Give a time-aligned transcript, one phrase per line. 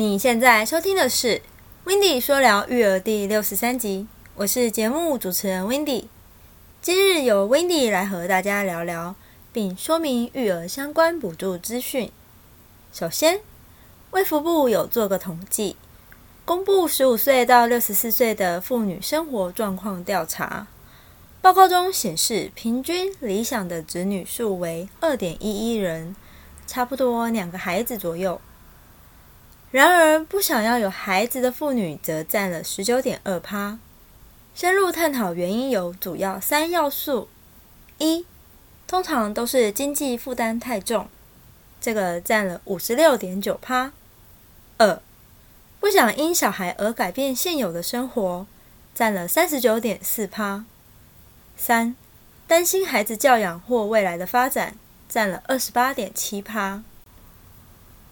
[0.00, 1.36] 你现在收听的是
[1.84, 6.08] 《w i n d y 说聊育儿》第六十三集，我是节目主持人 w i n d y
[6.80, 9.14] 今日由 w i n d y 来和大家聊聊，
[9.52, 12.10] 并说明育儿相关补助资讯。
[12.94, 13.40] 首先，
[14.12, 15.76] 卫福部有做个统计，
[16.46, 20.66] 公布十五岁到六十四岁的妇女生活状况调查
[21.42, 26.16] 报告中显示，平均理想的子女数为二点一一人，
[26.66, 28.40] 差不多两个孩子左右。
[29.70, 33.78] 然而，不想要有孩子的妇女则占了十九点二趴。
[34.52, 37.28] 深入探讨原因，有主要三要素：
[37.98, 38.26] 一，
[38.88, 41.08] 通常都是经济负担太重，
[41.80, 43.92] 这个占了五十六点九趴；
[44.78, 45.00] 二，
[45.78, 48.46] 不想因小孩而改变现有的生活，
[48.92, 50.64] 占了三十九点四趴；
[51.56, 51.94] 三，
[52.48, 54.74] 担心孩子教养或未来的发展，
[55.08, 56.82] 占了二十八点七趴。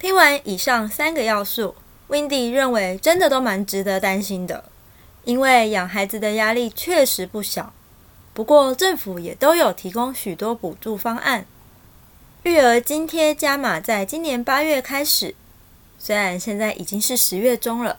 [0.00, 1.74] 听完以上三个要素
[2.08, 4.64] ，Wendy 认为真的都蛮值得担心的，
[5.24, 7.74] 因为养孩子的压力确实不小。
[8.32, 11.44] 不过政府也都有提供许多补助方案，
[12.44, 15.34] 育儿津贴加码在今年八月开始。
[15.98, 17.98] 虽然现在已经是十月中了，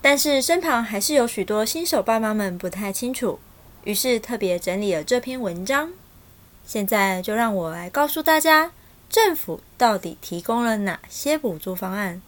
[0.00, 3.38] 但是身旁还是有许多新手爸妈们不太清楚，
[3.84, 5.92] 于是特别整理了这篇文章。
[6.64, 8.72] 现在就让我来告诉大家。
[9.08, 12.20] 政府到底提供了哪些补助方案？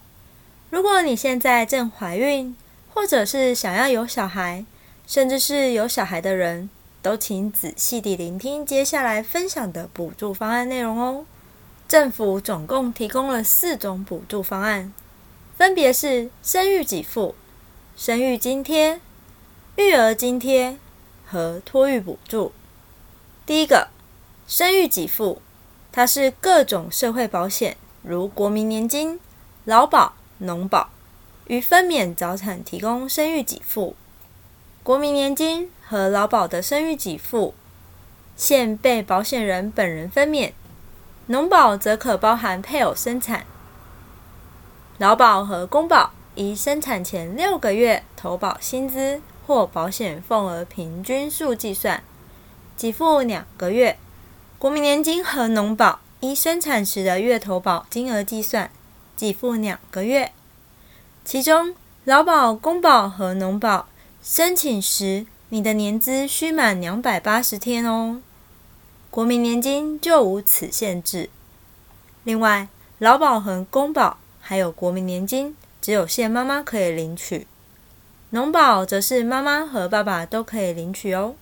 [0.71, 2.57] 如果你现在正怀孕，
[2.93, 4.65] 或者是想要有小孩，
[5.07, 6.71] 甚至是有小孩的人，
[7.03, 11.27] 都请仔细地聆听接下来分享的补助方案内容哦。
[11.87, 14.93] 政府总共提供了四种补助方案，
[15.57, 17.35] 分别是生育给付、
[17.97, 19.01] 生育津贴、
[19.77, 20.77] 育儿津贴
[21.27, 22.53] 和托育补助。
[23.47, 23.89] 第一个，
[24.47, 25.41] 生育给付。
[25.99, 29.19] 它是各种社会保险，如国民年金、
[29.65, 30.91] 劳保、农保，
[31.49, 33.97] 于分娩早产提供生育给付。
[34.85, 37.53] 国民年金和劳保的生育给付，
[38.37, 40.53] 现被保险人本人分娩；
[41.27, 43.45] 农保则可包含配偶生产。
[44.99, 52.05] 劳保和公保以生产前六个月投保薪资或保险份额平均数计算，
[52.77, 53.99] 给付两个月。
[54.59, 58.73] 国民年金和农保依生产时的月投保金额计算，
[59.17, 60.33] 给付两个月。
[61.25, 63.89] 其中，劳保、公保和农保
[64.21, 68.21] 申请时，你的年资需满两百八十天哦。
[69.11, 71.31] 国民年金就无此限制。
[72.25, 72.67] 另外，
[72.99, 77.47] 劳保和公保还有国民年金，只有现妈妈可以领取；
[78.31, 81.37] 农保则是妈妈和爸爸都可以领取哦。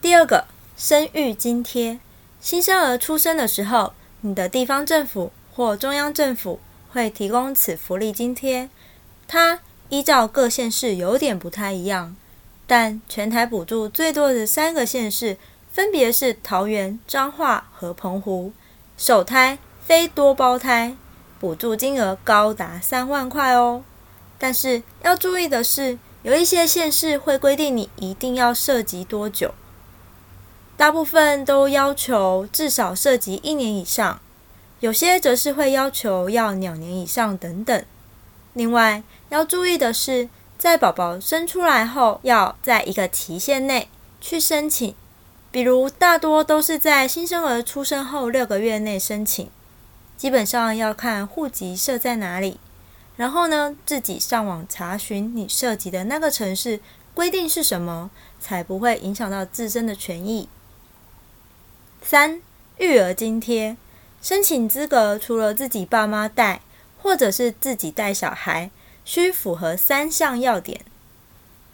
[0.00, 0.44] 第二个。
[0.80, 1.98] 生育津贴，
[2.40, 6.60] 新生儿出生的时候，你的地方政府或中央政府
[6.92, 8.70] 会提供此福利津贴。
[9.26, 9.58] 它
[9.88, 12.14] 依照各县市有点不太一样，
[12.64, 15.36] 但全台补助最多的三个县市
[15.72, 18.52] 分别是桃园、彰化和澎湖。
[18.96, 20.96] 首胎非多胞胎，
[21.40, 23.82] 补助金额高达三万块哦。
[24.38, 29.52] 但是要注意的是，有一些县市会规定你一定要涉及多久。
[30.78, 34.20] 大部分都要求至少涉及一年以上，
[34.78, 37.84] 有些则是会要求要两年以上等等。
[38.52, 43.88] 另外要注意的是，在宝宝生出来后，要在一个期限内
[44.20, 44.94] 去申请。
[45.50, 49.50] 比如，大多都是在新生儿出生后六个月内申请。
[50.16, 52.60] 基本上要看户籍设在哪里，
[53.16, 56.78] 然后呢，自己上网查询你涉及的那个城市
[57.14, 60.48] 规定是什么，才不会影响到自身的权益。
[62.10, 62.40] 三
[62.78, 63.76] 育儿津贴。
[64.22, 66.62] 申请资格，除了自己爸妈带，
[67.02, 68.70] 或者是自己带小孩，
[69.04, 70.80] 需符合三项要点：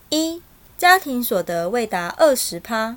[0.08, 0.42] 一、
[0.76, 2.96] 家庭所得未达二十趴，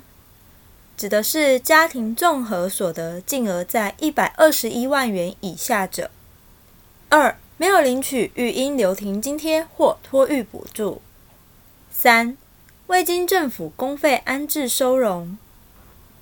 [0.96, 6.10] 指的是家庭综合所得净额在一百二十一万元以下者；
[7.08, 11.00] 二、没有领取育婴留停津贴或托育补助；
[11.92, 12.36] 三、
[12.88, 15.38] 未经政府公费安置收容。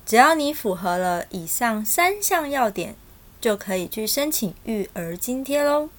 [0.07, 2.95] 只要你符合了以上三项要点，
[3.41, 5.89] 就可以去申请育儿津贴喽。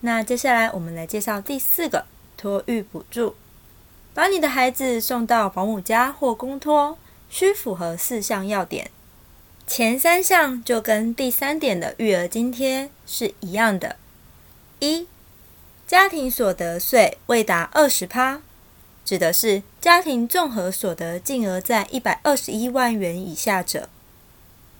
[0.00, 2.06] 那接下来我们来介绍第四个
[2.38, 3.36] 托育补助。
[4.14, 6.96] 把你的孩子送到保姆家或公托，
[7.28, 8.90] 需符合四项要点。
[9.66, 13.96] 前三项就跟第三点的育儿津贴是一样的。
[14.78, 15.06] 一、
[15.86, 18.40] 家庭所得税未达二十趴。
[19.04, 23.88] 指的是家庭综合所得净额在一百二十一万元以下者。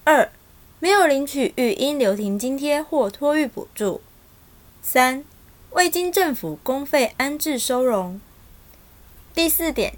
[0.05, 0.31] 二、
[0.79, 4.01] 没有领取育婴留停津贴或托育补助。
[4.83, 5.25] 三、
[5.71, 8.21] 未经政府公费安置收容。
[9.35, 9.95] 第四点，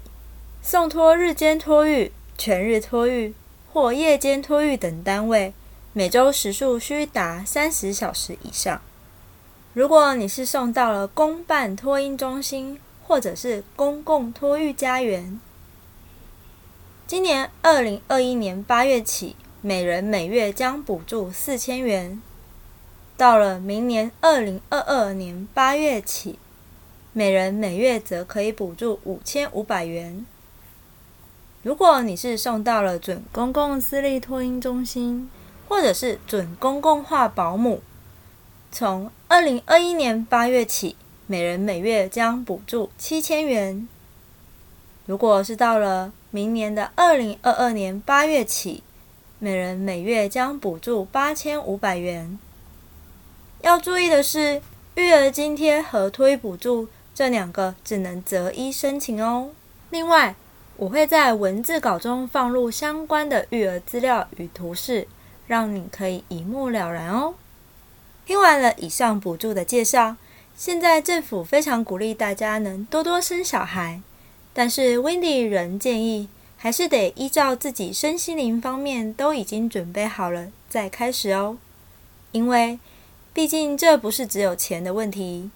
[0.61, 3.33] 送托日间托育、全日托育
[3.71, 5.53] 或夜间托育等单位，
[5.93, 8.81] 每周时数需达三十小时以上。
[9.73, 15.39] 如果你是送到了公办托婴中心或者是公共托育家园，
[17.05, 22.21] 今年二零二一年八月起，每人每月将补助四千元；
[23.17, 26.39] 到了明年二零二二年八月起，
[27.11, 30.25] 每人每月则可以补助五千五百元。
[31.61, 35.29] 如果你是送到了准公共私立托婴中心，
[35.69, 37.81] 或者是准公共化保姆，
[38.71, 40.95] 从二零二一年八月起，
[41.25, 43.87] 每人每月将补助七千元。
[45.05, 48.83] 如果是到了明年的二零二二年八月起，
[49.39, 52.37] 每人每月将补助八千五百元。
[53.61, 54.61] 要注意的是，
[54.95, 59.51] 育儿津贴和推补助这两个只能择一申请哦。
[59.89, 60.35] 另外，
[60.75, 65.07] 我会在文字稿中放入相关的育儿资料与图示，
[65.47, 67.35] 让你可以一目了然哦。
[68.25, 70.15] 听完了以上补助的介绍，
[70.55, 74.01] 现在政府非常鼓励大家能多多生小孩，
[74.53, 81.57] 但是 Wendy 仍建议还是得依照自己身心灵方面都已经准备好了再开始哦，
[82.31, 82.79] 因为
[83.33, 85.49] 毕竟这不是只有钱的问题，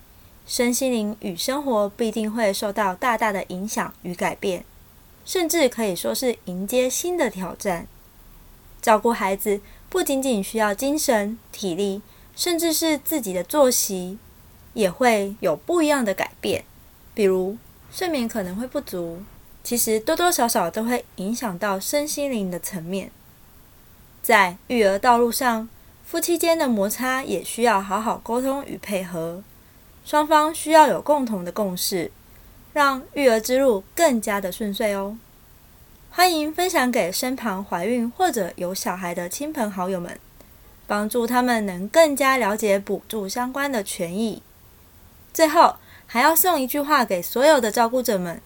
[0.46, 4.66] 身心灵与生活必定会受到大大的影响与改变，
[5.24, 7.88] 甚至可以说是迎接新的挑战。
[8.82, 12.02] 照顾孩子不仅仅需要精神体力。
[12.38, 14.20] 甚至是自己的作息
[14.78, 16.64] 也会有不一样的改变，
[17.16, 17.58] 比如
[17.92, 19.24] 睡眠可能会不足，
[19.64, 23.10] 其实多多少少都会影响到身心灵的层面。
[24.22, 25.68] 在育儿道路上，
[26.06, 29.42] 夫妻间的摩擦也需要好好沟通与配合，
[30.06, 32.12] 双方需要有共同的共识，
[32.72, 35.18] 让育儿之路更加的顺遂哦。
[36.12, 40.20] 欢迎分享给身旁怀孕或者有小孩的亲朋好友们。
[40.86, 44.42] 帮助他们能更加了解补助相关的权益。
[45.38, 45.76] 最后，
[46.08, 48.42] 还要送一句话给所有的照顾者们：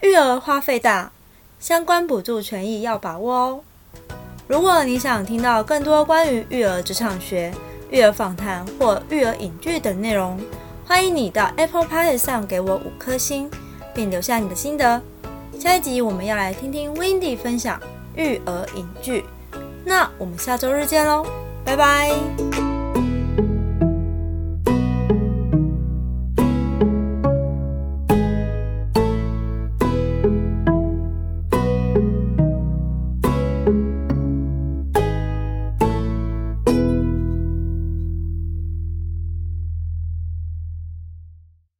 [0.00, 1.10] 育儿花费大，
[1.58, 3.60] 相关补助权益要把握哦。
[4.46, 7.52] 如果你想听到更多关于育儿职场学、
[7.90, 10.38] 育儿访谈或育儿影剧等内容，
[10.86, 13.50] 欢迎你到 Apple Podcast 上给我五颗星，
[13.92, 15.02] 并留下你的心得。
[15.58, 17.80] 下一集我们要来听听 Wendy 分享
[18.14, 19.24] 育儿影剧，
[19.84, 21.26] 那我们下周日见喽！
[21.64, 22.73] 拜拜。